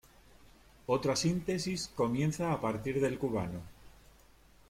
Otra 0.87 1.15
síntesis 1.15 1.87
comienza 1.93 2.51
a 2.51 2.59
partir 2.59 2.99
del 2.99 3.19
cubano. 3.19 3.61